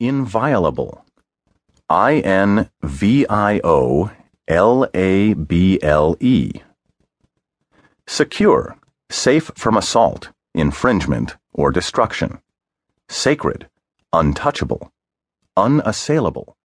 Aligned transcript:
Inviolable. 0.00 1.04
I 1.90 2.20
N 2.20 2.70
V 2.82 3.26
I 3.28 3.60
O 3.62 4.10
L 4.48 4.88
A 4.94 5.34
B 5.34 5.78
L 5.82 6.16
E. 6.20 6.52
Secure, 8.06 8.78
safe 9.10 9.50
from 9.56 9.76
assault, 9.76 10.30
infringement, 10.54 11.36
or 11.52 11.70
destruction. 11.70 12.40
Sacred, 13.10 13.68
untouchable, 14.10 14.90
unassailable. 15.54 16.56